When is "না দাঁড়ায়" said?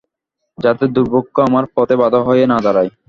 2.51-2.91